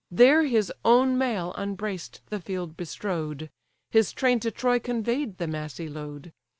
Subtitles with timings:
[0.09, 3.51] There his own mail unbraced the field bestrow'd;
[3.91, 6.33] His train to Troy convey'd the massy load.